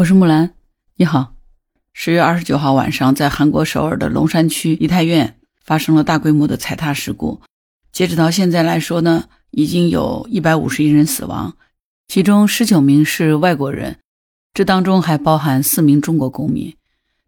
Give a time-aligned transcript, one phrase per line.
[0.00, 0.54] 我是木兰，
[0.96, 1.34] 你好。
[1.92, 7.42] 十月二十九号晚上，在韩国首尔的龙山区梨泰院发生了大规模的踩踏事故。
[7.92, 11.54] 截止到现在来说呢，已经有一百五十一人死亡，
[12.08, 13.98] 其中十九名是外国人，
[14.54, 16.74] 这当中还包含四名中国公民。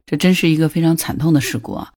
[0.06, 1.92] 这真是一个非常惨痛的事故啊！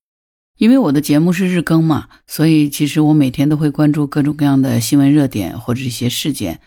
[0.57, 6.60] 因为我的节目是日更嘛，所以其实我每天都会关注各种各样的新闻热点或者一些事件。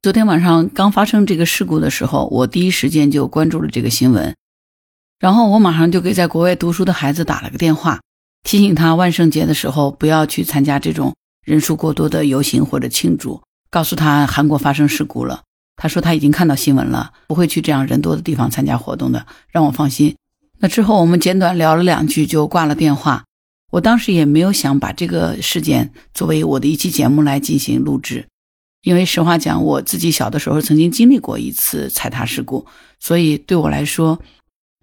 [0.00, 4.36] 昨天晚上刚发生这个事故的时候，我第一时间就关注了这个新闻，
[5.18, 8.00] 然后我马上就给在国外读书的孩子打了个电话，
[8.44, 15.42] 提醒他万圣节的时候不要去参加这种人数过多的游行或者庆祝，告诉他韩国发生事故了。
[15.74, 20.14] 他说他已经看到新闻了，不会去这样人多的地方参加活动的，让我放心。
[20.60, 23.24] 那之后我们简短聊了两句就挂了电话。
[23.72, 28.28] 我当时也没有想把这个事件作为我的一期节目来进行录制。
[28.82, 32.66] 因为实话讲，我自己小的时候曾经经历过一次踩踏事故，
[33.00, 34.20] 所以对我来说，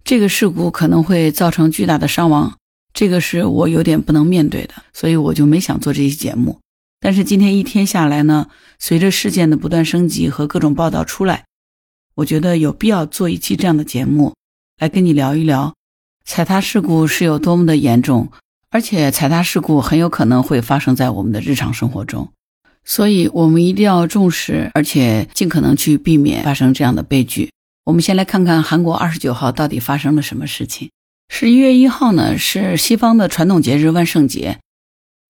[0.04, 2.58] 这个事故可能会造成巨大的伤亡，
[2.94, 6.60] 这个是我有点不能面对的，所以我就没想做这期节目。
[7.00, 8.48] 但是今天一天下来呢，
[8.80, 11.46] 随着事件的不断升级和各种报道出来，
[12.16, 14.34] 我觉得有必要做一期这样的节目，
[14.80, 15.74] 来跟你聊一聊
[16.26, 18.30] 踩踏事故是有多么的严重，
[18.70, 22.30] 而且踩踏事故很有可能会发生在我们的日常生活中。
[22.88, 27.50] 所以，我们一定要重视，而且尽可能去避免发生这样的悲剧。
[27.84, 30.92] 我们先来看看韩国二十九号到底发生了什么事情。
[31.30, 34.60] 十一月一号呢，是西方的传统节日万圣节。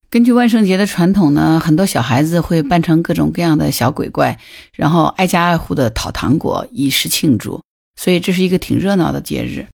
[0.10, 4.38] 根据万圣节的传统呢，很多小孩子会扮成各种各样的小鬼怪，
[4.74, 7.62] 然后挨家挨户的讨糖果，以示庆祝。
[7.96, 9.66] 所以，这是一个挺热闹的节日。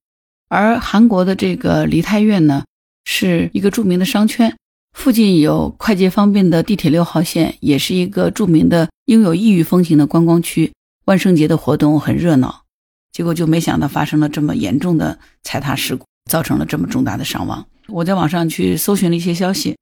[0.49, 2.63] 而韩国的这个梨泰院呢，
[3.05, 4.55] 是一个著名的商圈。
[4.93, 10.71] 附近有快捷方便的地铁六号线，也是一个著名的、拥有异域风情的观光区。
[11.05, 12.63] 万圣节的活动很热闹，
[13.11, 17.65] 结果就没想到发生了这么严重的踩踏事故，造成了这么重大的伤亡。
[17.87, 19.75] 我在网上去搜寻了一些消息，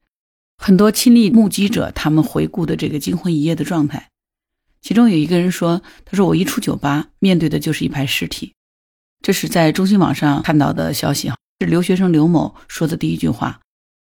[0.58, 4.08] 很多亲历目击者他们回顾的这个惊魂一夜的状态，
[4.82, 8.54] 其中有一个人说：“他说我一出酒吧，面对的就是一排尸体。”
[9.22, 11.30] 这是在中新网上看到的消息，
[11.60, 13.60] 是留学生刘某说的第一句话。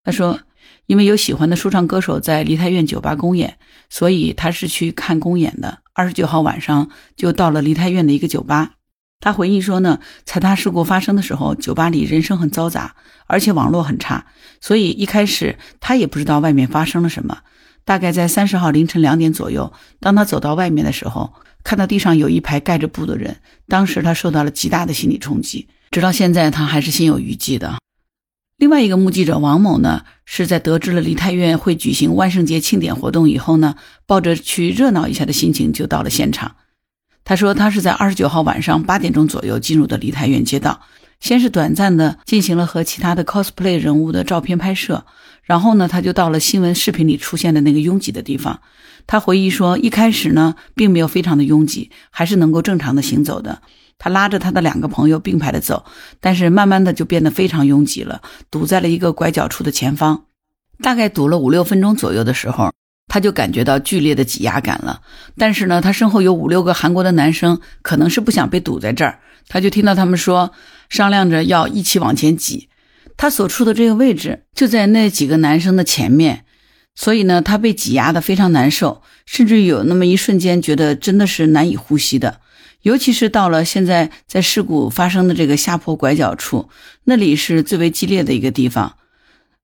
[0.05, 0.39] 他说。
[0.87, 5.79] 因为有喜欢的说唱歌手在梨泰院酒吧公演，所以他是去看公演的。
[5.93, 8.73] 二十九号晚上就到了梨泰院的一个酒吧。
[9.21, 14.27] 他回忆说呢，踩踏事故发生的时候，酒吧里人声很嘈杂，而且网络很差，
[14.63, 17.39] 所以一开始他也不知道外面发生了什么。
[17.85, 23.37] 大概在三十号凌晨两点左右，当他走到外面的时候，看到地上有一排盖着布的人，
[23.69, 27.77] 当时他受到了极大的心理冲击，直到现在他还是心有余悸的。
[28.61, 36.57] 另外一个目击者王某呢，是在得知了梨泰院会举行万圣节庆典活动以后呢，抱着去热闹一下的心情就到了现场。
[37.25, 40.83] 他说，他是在二十九号晚上八点钟左右进入的梨泰院街道，
[41.21, 45.07] 先是短暂的进行了和其他的 cosplay 人物的照片拍摄，
[45.43, 48.61] 然后呢，他就到了新闻视频里出现的那个拥挤的地方。
[49.07, 53.63] 他回忆说，一开始呢，并没有非常的拥挤，还是能够正常的行走的。
[54.01, 55.85] 他拉着他的两个朋友并排的走，
[56.21, 60.25] 但是慢慢的就变得非常拥挤了，堵在了一个拐角处的前方。
[60.83, 62.73] 大概堵了五六分钟左右的时候，
[63.09, 65.03] 他就感觉到剧烈的挤压感了。
[65.37, 69.19] 但是呢，他身后有五六个韩国的男生，可能是不想被堵在这儿，
[69.49, 70.53] 他就听到他们说
[70.89, 72.71] 商量着要一起往前挤。
[73.19, 76.47] 他所处的这个位置就在那几个男生的前面，
[76.95, 82.41] 所以呢，他被挤压的非常难受，甚至有那么一瞬间觉得真的是难以呼吸的。
[82.83, 86.71] 尤其是到了现在，在事故发生的这个下坡拐角处，
[87.05, 88.97] 那里是最为激烈的一个地方。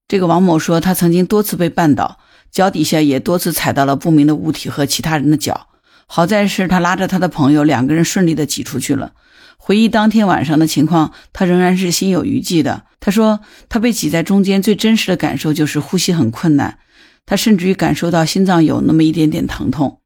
[0.06, 2.18] 这个王某说，他曾经多次被绊倒，
[2.50, 5.68] 脚底下也多次踩到了不明的物体和其他人的脚。
[6.06, 9.12] 好在是他拉着他的朋友，两个人顺利的挤出去了。
[9.56, 12.84] 回忆当天晚上的情况，他仍然是心有余悸的。
[13.00, 16.78] 他说，他被挤在中间，最真实的感受就是呼吸很困难，
[17.24, 20.00] 他甚至于感受到心脏有那么一点点疼痛。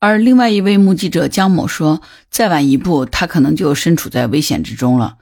[0.00, 2.00] 而另外一位目击者江某说
[2.30, 5.18] ：“再晚一步，他可能就身处在危险之中了。”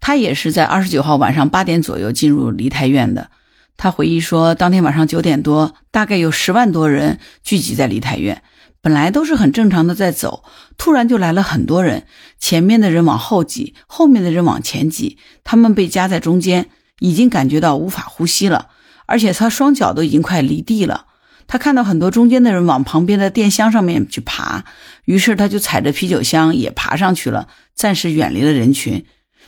[0.00, 3.30] 他也是在二十九号晚上八点左右进入梨泰院的。
[3.76, 8.42] 他回忆说，当天晚上九点多，大概有十万多人聚集在梨泰院，
[8.80, 10.42] 本来都是很正常的在走，
[10.76, 12.04] 突然就来了很多人，
[12.40, 18.70] 前面的人往后挤，后面的人往前挤，他们被夹在中间，已经感觉到无法呼吸了，
[19.06, 21.06] 而且他双脚都已经快离地了。
[21.48, 24.64] 他看到很多中间的人往旁边的电箱上面去爬，
[25.06, 29.04] 于是他就踩着啤酒箱也爬上去了，暂时远离了人群。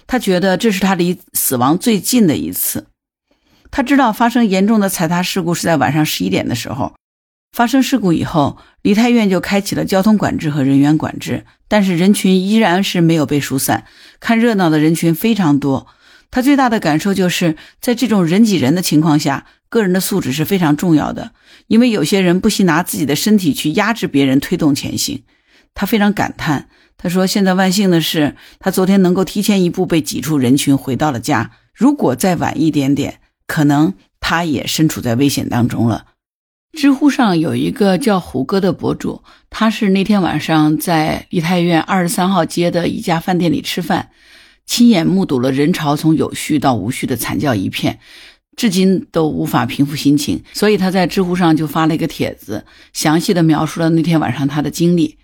[0.06, 2.86] 他觉得这是他离死亡最近的一次。
[3.70, 6.94] 他知道发生严重的踩踏事故是在晚上十一点的时候，
[7.52, 13.84] 发生事故以后，梨泰院就开启了交通管制和人员管制，但是人群依然是没有被疏散，
[14.18, 15.86] 看热闹的人群非常多。
[16.30, 21.32] 他最大的感受就是在这种人挤人的情况下，个人的素质是非常重要的，
[21.66, 25.24] 因为有些人不惜拿自己的身体去压制别人推动前行。
[25.74, 36.06] 他非常感叹，他说：“现在万幸的是，他昨天能够提前一步被挤出人群回到了家，如果再晚一点点，可能他也身处在危险当中了。”
[36.76, 44.10] 知乎上有一个叫虎哥的博主，他是那天晚上在梨泰院二十三号街的一家饭店里吃饭，
[44.70, 47.98] 亲眼目睹了人潮从有序到无序的惨叫一片，
[48.54, 55.18] 至今都无法平复心情，所以他在知乎上就发了一个帖子，详细的描述了那天晚上他的经历。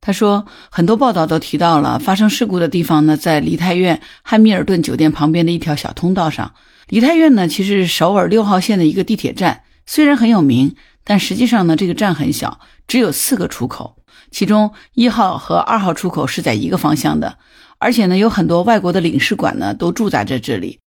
[0.00, 6.54] 他说，很多报道都提到了发生事故的地方呢，在梨泰院汉密尔顿酒店旁边的一条小通道上。
[6.88, 9.64] 梨泰院呢，其实是首尔六号线的一个地铁站。
[9.84, 10.74] 虽然很有名，
[11.04, 13.96] 但实际上呢，这个站很小，只有四个出口，
[14.30, 17.36] 其中一号和二号出口是在一个方向的，
[17.78, 20.80] 而且呢，有很多外国的领事馆呢都住在这这里，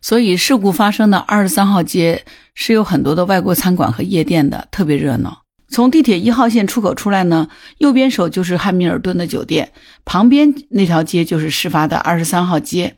[0.00, 5.42] 所以事故发生的二十三号街是有很多的外国餐馆和夜店的，特别热闹。
[5.68, 7.48] 从地铁一号线出口出来呢，
[7.78, 9.72] 右边手就是汉密尔顿的酒店，
[10.04, 12.96] 旁边那条街就是事发的二十三号街，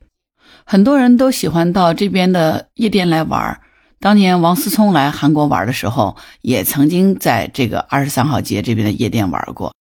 [0.65, 3.61] 很多人都喜欢到这边的夜店来玩。
[3.99, 9.75] 当年王思聪来韩国玩的时候，也曾经在这个二十三号街这边的夜店玩过。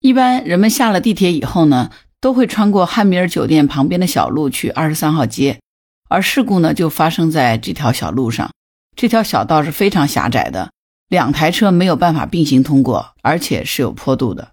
[0.00, 5.60] 一般人们下了地铁以后呢，都会穿过汉密尔酒店旁边的小路去二十三号街，
[6.08, 8.50] 而事故呢就发生在这条小路上。
[8.96, 10.72] 这条小道是非常狭窄的，
[11.08, 14.52] 两台车没有办法并行通过，而且是有坡度的。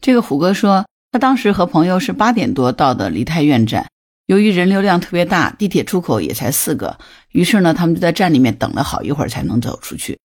[0.00, 3.86] 这个虎哥说，他当时和朋友是八点多到的梨泰院站。
[4.26, 6.98] 由于人流量特别大，地铁出口也才四个，
[7.30, 10.18] 于是呢，他们就在站里面等了好一会儿才能走出去。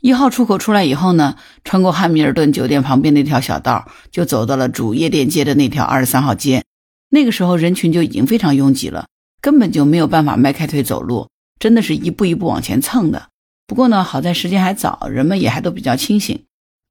[0.00, 6.62] 一号出口出来以后呢，穿过汉密尔顿酒店旁边那条小道，就走到了主夜店街的那条二十三号街。
[7.10, 9.06] 那个时候人群就已经非常拥挤了，
[9.40, 11.28] 根本就没有办法迈开腿走路，
[11.58, 13.28] 真的是一步一步往前蹭的。
[13.66, 16.44] 不过呢，好在时间还早，人们也还都比较清醒，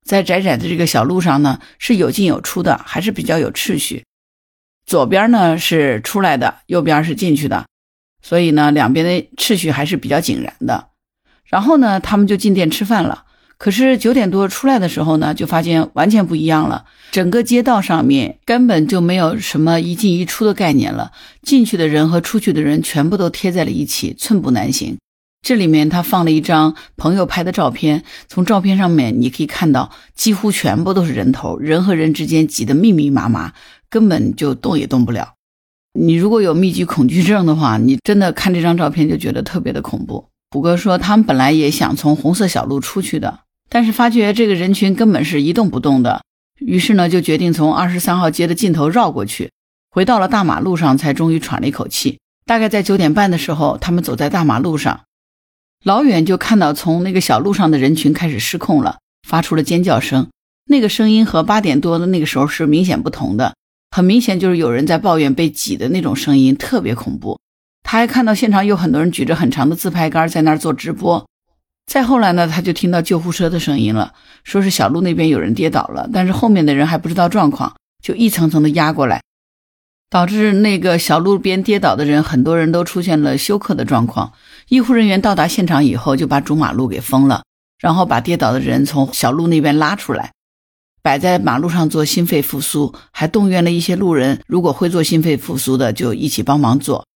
[0.05, 4.03] 在窄窄的这个小路上呢，是有进有出的，还是比较有秩序。
[4.85, 7.65] 左边呢是出来的，右边是进去的，
[8.21, 10.89] 所以呢两边的秩序还是比较井然的。
[11.47, 13.23] 然后呢，他们就进店吃饭了。
[13.57, 16.85] 可是九点多出来的时候呢，就发现完全不一样了。
[17.11, 21.11] 整个街道上面根本就没有什么一进一出的概念了，
[21.41, 24.97] 进去的人和出去的人全部都贴在了一起，寸步难行。
[25.41, 33.53] 这里面他放了一张朋友拍的照片，从照片上面你可以看到，几乎全部都是人头，人和人之间挤得密密麻麻。
[33.89, 35.35] 根本就动也动不了。
[35.97, 40.27] 你如果有密集恐惧症的话，你真的看这张照片就觉得特别的恐怖。
[40.49, 46.23] 虎哥说，他们本来也想从红色小路出去的，但是发觉这个人群根本是一动不动的，
[46.59, 49.51] 于是呢就决定从二十三号街的尽头绕过去，
[49.91, 52.19] 回到了大马路上，才终于喘了一口气。
[52.45, 55.01] 大概在九点半的时候，他们走在大马路上，
[55.83, 60.29] 老远就看到从那个小路上的人群开始失控了，发出了尖叫声。
[60.69, 63.53] 那个声音和八点多的那个时候是明显不同的。
[63.91, 67.39] 很明显就是有人在抱怨被挤的那种声音，特别恐怖。
[67.89, 71.25] 他还看到现场有很多人举着很长的自拍杆在那儿做直播。
[71.85, 74.13] 再后来呢，他就听到救护车的声音了，
[74.43, 77.73] 说是小路那边有人跌倒了，但是后面的人还不知道状况，
[78.03, 79.21] 就一层层的压过来，
[80.09, 84.33] 导致那个小路边跌倒的人很多人都出现了休克的状况。
[84.67, 87.43] 医护人员到达现场以后，就把主马路给封了，
[87.79, 90.33] 然后把跌倒的人从小路那边拉出来。
[91.01, 97.06] 摆在马路上做心肺复苏，还动员了一些路人，如果会做心肺复苏的，就一起帮忙做。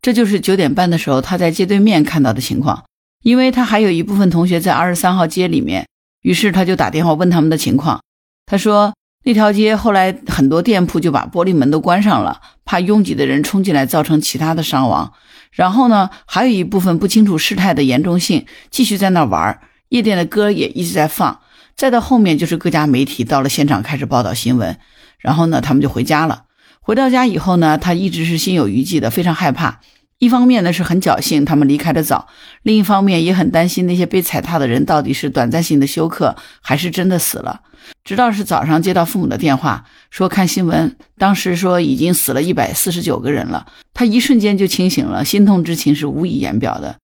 [0.00, 2.84] 这就是九点半的时候他在街对面看到的情况。
[3.22, 5.86] 因为他还有一部分同学在二十三号街里面，
[6.22, 8.00] 于是他就打电话问他们的情况。
[8.46, 15.12] 他说那条街后来很多店铺就把玻璃门都关上了，怕拥挤的人冲进来造成其他的伤亡。
[15.52, 21.40] 然后呢，还有一部分不清楚事态的严重性，继续在那玩，夜店的歌也一直在放。
[21.76, 24.78] 再到后面就是各家媒体到了现场开始报道新闻，
[25.18, 26.44] 然后呢，他们就回家了。
[26.80, 29.80] 回到家以后呢，他一直是心有余悸的，非常害怕。
[30.18, 32.28] 一方面呢是很侥幸他们离开的早，
[32.62, 37.62] 另一方面也很担心那些被踩踏的人到底是短暂性的休克还是真的死了。
[38.04, 46.96] 直到是早上接到父母的电话，说看新闻，当时说已经死了一百四十九个人了，他一瞬间就清醒了，心痛之情是无以言表的。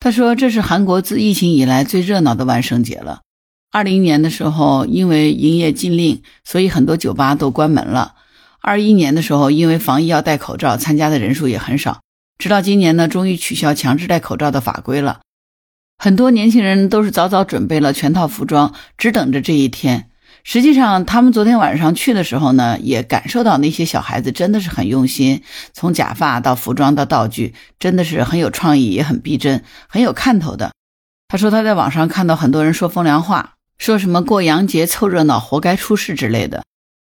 [0.00, 3.20] 他说这是韩国自疫情以来最热闹的万圣节了。
[3.70, 8.14] 二零年的时候，因为营业禁令，所以很多酒吧都关门了。
[8.66, 12.00] 二一年的时候，因为防疫要戴口罩，参加的人数也很少。
[12.36, 15.20] 直到今年呢，终于取消强制戴口罩的法规了。
[15.98, 20.10] 很多年轻人都是早早准备了全套服装，只等着这一天。
[20.42, 25.42] 实际上，他们昨天晚上去的时候呢，也感受到那些小孩子真的是很用心，
[25.72, 30.72] 从假发到服装到道具，真的是很有创意，也很逼真，很有看头的。
[31.28, 36.64] 他说他在网上看到很多人说风凉话，说什么过洋节凑热闹，活该出事之类的。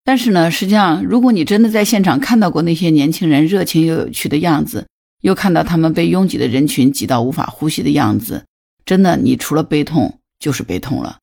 [0.04, 4.88] 但是呢，实际上，如果你真的在现场看到过那些年轻人热情又有趣的样子，
[5.22, 8.46] 又看到他们被拥挤的人群挤到无法呼吸的样子，
[8.84, 11.20] 真的，你除了悲痛就是悲痛了。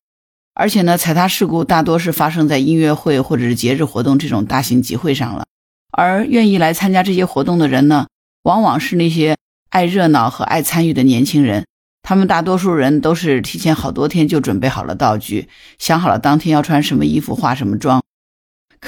[0.53, 5.45] 而且呢，踩踏事故大多是发生在音乐会或者是节日活动这种大型集会上了，
[5.91, 8.07] 而愿意来参加这些活动的人呢，
[8.43, 9.35] 往往是那些
[9.69, 11.65] 爱热闹和爱参与的年轻人。
[12.01, 18.01] 他们大多数人都是提前好多天就准备好了道具，想好了当天要穿什么衣服、化什么妆。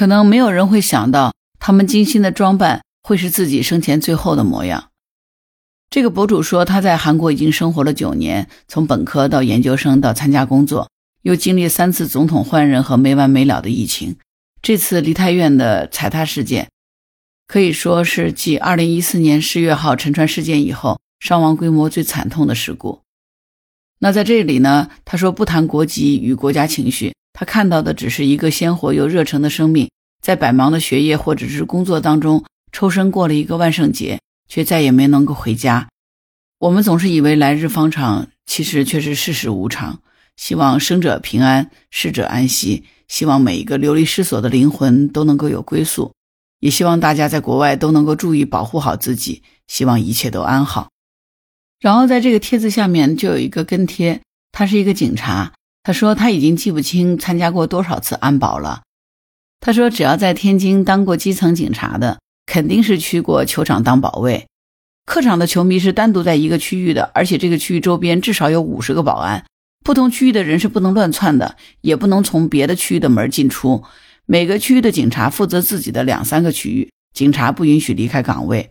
[0.02, 4.90] 可能没有人会想到，他们精心的装扮会是自己生前最后的模样。
[5.92, 10.90] 这个博主说，他在韩国已经生活了九年，从本科到研究生到参加工作。
[11.22, 14.16] 又经历三次总统换人和没完没了的疫情，
[14.64, 16.72] 这次梨泰院的踩踏事件
[17.46, 23.02] 可以说是继2014年世越号沉船事件以后伤亡规模最惨痛的事故。
[24.00, 29.90] 那在这里呢，他说不谈国籍与国家情绪，他看到的只是一个鲜活又热诚的生命，
[30.22, 35.90] 在百忙的学业或者是工作当中抽身过了一个万圣节，却再也没能够回家。
[36.60, 40.00] 我们总是以为来日方长，其实却是世事无常。
[40.38, 42.84] 希望生者平安，逝者安息。
[43.08, 46.14] 希望每一个流离失所的灵魂都能够有归宿，
[46.60, 49.44] 也希望大家在国外都能够注意保护好自己。
[49.68, 50.90] 希望一切都安好。
[51.80, 54.22] 然后在这个帖子下面就有一个跟帖，
[54.52, 58.84] 他是一个警察，他说他已经记不清参加过多少次安保了。
[59.60, 64.48] 他说只要在天津当过基层警察的，肯定是去过球场当保卫。
[65.06, 69.44] 客场的球迷是单独在一个区域的，而且这个区域周边至少有五十个保安。
[69.84, 73.84] 不同区域的人是不能乱窜的，也不能从别的区域的门进出。
[74.28, 78.70] 每个区域的警察负责自己的两三个区域，警察不允许离开岗位。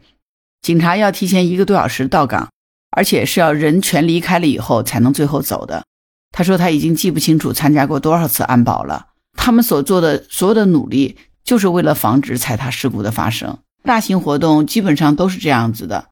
[0.63, 2.49] 警察要提前一个多小时到岗，
[2.91, 5.85] 而且是要人全离开了以后才能最后走的。
[6.33, 9.09] 他说他已经记不清楚参加过多少次安保了。
[9.37, 13.59] 他们所做的所有的努力，就是为了防止踩踏事故的发生。
[13.83, 16.09] 大型活动基本上都是这样子的，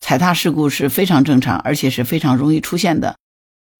[0.00, 3.16] 踩踏事故是非常正常，而且是非常容易出现的。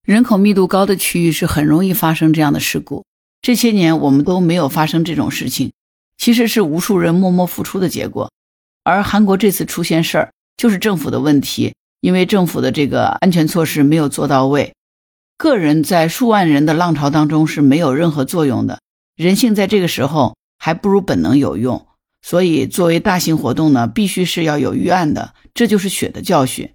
[0.05, 3.03] 人口密度高的区域是很容易发生这样的事故。
[3.41, 5.73] 这些年我们都没有发生这种事情，
[6.17, 8.31] 其实是无数人默默付出的结果。
[8.83, 14.73] 而韩国这次出现事儿，就是政府的问题，因为政府的这个安全措施没有做到位。
[15.37, 18.79] 个人在数万人的浪潮当中是没有任何作用的，
[19.15, 21.85] 人性在这个时候还不如本能有用。
[22.21, 26.71] 所以作为大型活动呢，必须是要有预案的，这就是血的教训。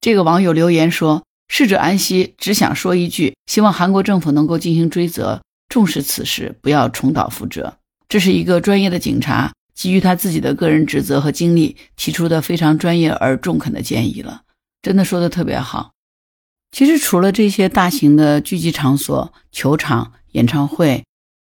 [0.00, 1.22] 这个网友留言说。
[1.48, 7.78] 逝者安息，只想说一句：希望韩国政府能够进行追责，重视此事，不要重蹈覆辙。
[8.08, 14.42] 这是一个专业的警察基于他自己的个人职责和经历提出的非常专业而中肯的建议了，
[14.82, 15.92] 真的说的特别好。
[16.76, 21.06] 其实除了这些大型的聚集场所、球场、演唱会，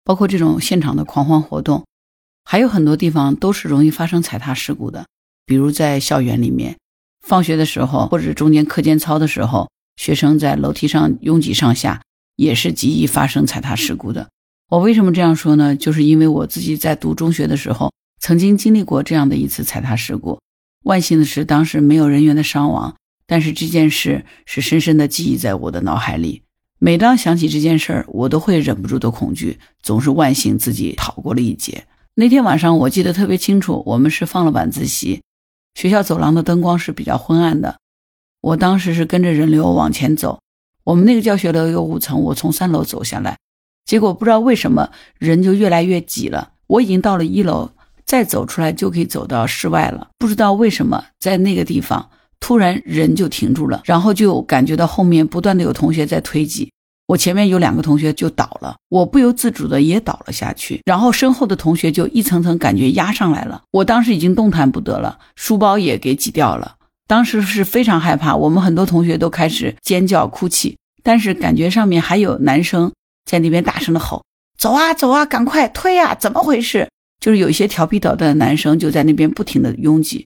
[0.03, 1.85] 包括这种现场的狂欢活动，
[2.43, 5.05] 还有很多地方都是容易发生踩踏事故的，
[5.45, 6.75] 比如在校园里面，
[7.25, 9.69] 放学的时候或者中间课间操的时候。
[9.95, 12.01] 学生在楼梯上拥挤上下，
[12.35, 14.27] 也是极易发生踩踏事故的。
[14.69, 15.73] 我为什么这样说呢？
[15.73, 20.41] 就是因为我自己在读中学的时候，曾经经历过这样的一次踩踏事故。
[20.83, 26.43] 万幸的是，当时没有人员的伤亡，但是这件事是深深的记忆在我的脑海里。
[26.79, 31.85] 每当想起这件事儿，我都会忍不住的恐惧，总是万幸自己逃过了一劫。
[32.15, 35.21] 那天晚上我记得特别清楚，我们是放了晚自习，
[35.75, 37.77] 学校走廊的灯光是比较昏暗的。
[38.41, 40.41] 我当时是跟着人流往前走，
[40.83, 43.37] 我们那个教学楼有五层，我从三楼走下来，
[43.85, 46.51] 结果不知道为什么人就越来越挤了。
[46.67, 47.71] 我已经到了一楼，
[48.05, 50.09] 再走出来就可以走到室外了。
[50.17, 52.09] 不知道为什么在那个地方
[52.43, 56.69] 突然人就停住了，然后就感觉到后面不断的有同学在推挤，
[57.07, 66.75] 我前面有两个同学就倒了，我不由自主的也倒了下去，然后身后的同学就一层层感觉压上来了，我当时已经动弹不得了，书包也给挤掉了。
[67.07, 72.91] 当时是非常害怕，我们很多同学都开始尖叫哭泣，但是感觉上面还有男生
[73.23, 74.21] 在那边大声的吼
[74.59, 76.13] ：“走啊走啊，赶快推啊！
[76.13, 76.89] 怎么回事？”
[77.23, 80.25] 就是有一些调皮捣蛋的男生就在那边不停的拥挤。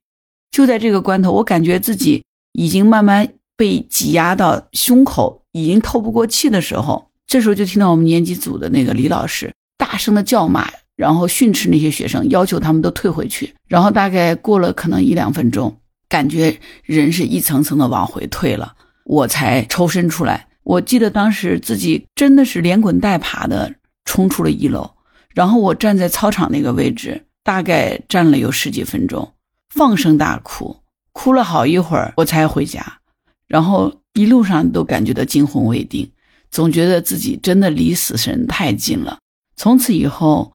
[0.52, 2.24] 就在这个关头，我感觉自己
[2.54, 13.54] 已经慢慢被挤压到胸口，已经透不过气的时候，这时候就听到我们年级组的那个李老师大声的叫骂，然后训斥那些学生，要求他们都退回去。
[13.68, 15.78] 然后大概过了可能一两分钟。
[16.10, 18.74] 感觉人是一层层的往回退了，
[19.04, 20.48] 我才抽身出来。
[20.64, 23.76] 我记得当时自己真的是连滚带爬的
[24.06, 24.90] 冲出了一楼，
[25.36, 29.34] 然后我站在操场那个位置，大概站了有十几分钟，
[29.70, 30.78] 放声大哭，
[31.12, 33.00] 哭了好一会儿，我才回家。
[33.48, 36.12] 然后一路上都感觉到惊魂未定，
[36.52, 39.20] 总觉得自己真的离死神太近了。
[39.56, 40.52] 从此以后，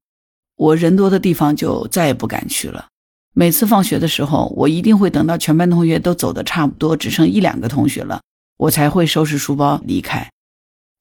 [0.56, 2.86] 我人多的地方就再也不敢去了。
[3.34, 8.20] 每次放学的时候，我一定会等到全班同学都走的差不多，只剩一两个同学了。
[8.58, 10.30] 我才会收拾书包离开。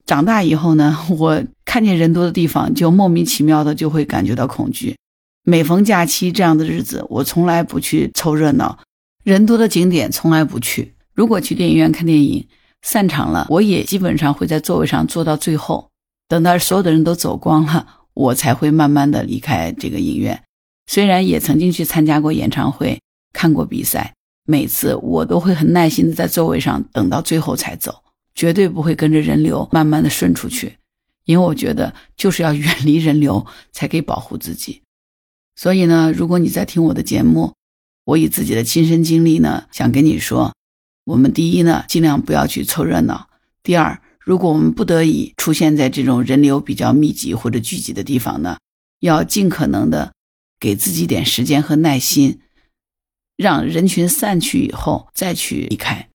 [0.06, 4.96] 长大以后呢，我看见人多的地方，就莫名其妙的就会感觉到恐惧。
[5.44, 8.78] 每逢假期这样的日子，我从来不去凑热闹，
[9.24, 10.94] 人多的景点从来不去。
[11.14, 12.46] 如果去电影院看电影，
[12.82, 15.90] 散场了，我也基本上会在座位上坐到最后，
[16.28, 20.42] 等到所有的人都走光了，我才会慢慢的离开这个影院。
[20.86, 23.00] 虽然也曾经去参加过演唱会，
[23.32, 24.12] 看过比赛。
[24.44, 28.02] 每次我都会很耐心的在座位上等到最后才走，
[28.34, 30.76] 绝对不会跟着人流慢慢的顺出去，
[31.24, 34.81] 因为我觉得就是要远离人流才可以保护自己。
[35.54, 37.54] 所以呢，如果你在听我的节目，
[38.04, 40.54] 我以自己的亲身经历呢，想跟你说，
[41.04, 43.28] 我们第一呢，尽量不要去凑热闹；
[43.62, 48.58] 第二，如果我们不得已出现在这种人流比较密集或者聚集的地方呢，
[49.00, 50.12] 要尽可能的
[50.58, 52.40] 给自己点时间和耐心。
[53.34, 56.08] 让人群散去以后再去离开，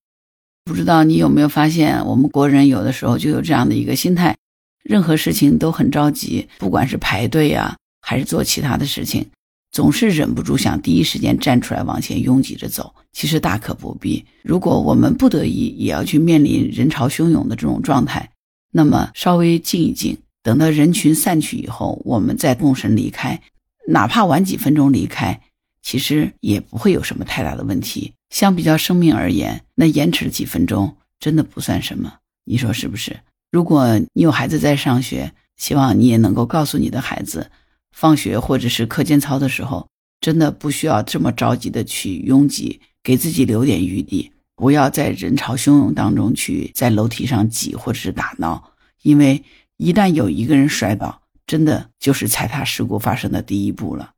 [0.63, 4.37] 不知道你有没有发现，我们国人有的时候就有这样的一个心态，
[4.83, 7.75] 任何事情都很着急，不管是排队呀，
[8.07, 9.29] 还是做其他的事情，
[9.69, 12.95] 总是忍不住想第一时间站出来往前拥挤着走。
[13.11, 14.23] 其实大可不必。
[14.43, 18.31] 如果我们不得已也要去面临人潮汹涌的这种状态，
[18.71, 23.41] 那么稍微静一静，等到人群散去以后，我们再动身离开，
[23.89, 25.41] 哪怕晚几分钟离开。
[25.81, 28.13] 其实也不会有什么太大的问题。
[28.29, 32.13] 相比较生命而言，那延迟几分钟真的不算什么。
[32.45, 33.19] 你说是不是？
[33.51, 37.49] 如果你有孩子在上学，希望你也能够告诉你的孩子，
[37.97, 39.89] 放学或者是课间操的时候，
[40.21, 49.43] 真的不需要这么着急的去拥挤，给自己留点余地，不要在人潮汹涌当中去在楼梯上挤或者是打闹，因为
[49.77, 54.11] 一旦有一个人摔倒，真的就是踩踏事故发生的第一步了。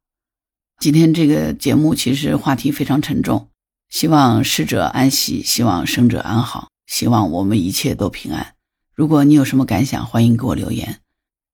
[0.78, 3.48] 今天这个节目其实话题非常沉重，
[3.88, 8.56] 希望逝者安息，希望生者安好，希望我们一切都平安。
[8.94, 11.00] 如果你有什么感想，欢迎给我留言。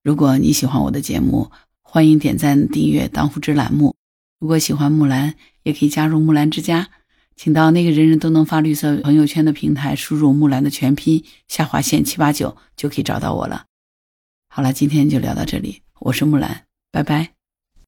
[0.04, 1.52] 如果你喜欢我的节目，
[1.88, 3.96] 欢迎点赞、订阅“当户之”栏目。
[4.40, 6.90] 如果喜欢木兰，也可以加入木兰之家，
[7.38, 13.66] 请到那个人人都能发绿色朋友圈的平台，输入“木兰”的全拼下划线七八九，就可以找到我了。
[14.50, 17.35] 好了，今天就聊到这里，我是木兰，拜拜。